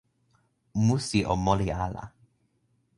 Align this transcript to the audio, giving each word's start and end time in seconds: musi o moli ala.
musi 0.85 1.19
o 1.31 1.33
moli 1.45 1.67
ala. 1.85 2.03